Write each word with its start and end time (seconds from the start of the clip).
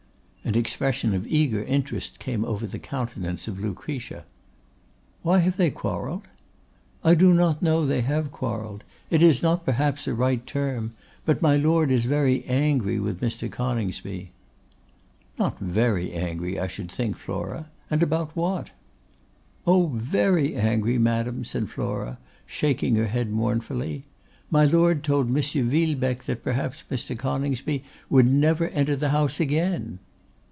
An 0.43 0.55
expression 0.57 1.13
of 1.13 1.25
eager 1.27 1.63
interest 1.63 2.17
came 2.19 2.43
over 2.43 2.65
the 2.67 2.79
countenance 2.79 3.47
of 3.47 3.59
Lucretia. 3.59 4.25
'Why 5.21 5.37
have 5.37 5.55
they 5.55 5.69
quarrelled?' 5.69 6.27
'I 7.05 7.13
do 7.15 7.31
not 7.33 7.61
know 7.61 7.85
they 7.85 8.01
have 8.01 8.31
quarrelled; 8.33 8.83
it 9.11 9.21
is 9.23 9.41
not, 9.43 9.63
perhaps, 9.63 10.07
a 10.07 10.13
right 10.15 10.45
term; 10.47 10.93
but 11.25 11.43
my 11.43 11.55
Lord 11.55 11.89
is 11.91 12.03
very 12.05 12.43
angry 12.47 12.99
with 12.99 13.21
Mr. 13.21 13.49
Coningsby.' 13.51 14.31
'Not 15.39 15.59
very 15.59 16.11
angry, 16.11 16.59
I 16.59 16.65
should 16.67 16.91
think, 16.91 17.15
Flora; 17.17 17.69
and 17.91 18.01
about 18.03 18.35
what?' 18.35 18.71
'Oh! 19.67 19.91
very 19.93 20.55
angry, 20.55 20.97
madam,' 20.97 21.45
said 21.45 21.69
Flora, 21.69 22.17
shaking 22.47 22.95
her 22.95 23.07
head 23.07 23.29
mournfully. 23.29 24.05
'My 24.49 24.65
Lord 24.65 25.03
told 25.03 25.27
M. 25.27 25.35
Villebecque 25.35 26.25
that 26.25 26.43
perhaps 26.43 26.83
Mr. 26.91 27.17
Coningsby 27.17 27.83
would 28.09 28.25
never 28.29 28.67
enter 28.69 28.95
the 28.97 29.09
house 29.09 29.39
again. 29.39 29.99